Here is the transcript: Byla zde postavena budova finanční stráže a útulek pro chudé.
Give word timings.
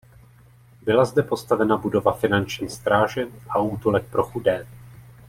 Byla 0.81 1.05
zde 1.05 1.23
postavena 1.23 1.77
budova 1.77 2.11
finanční 2.13 2.69
stráže 2.69 3.27
a 3.49 3.59
útulek 3.59 4.07
pro 4.07 4.23
chudé. 4.23 4.67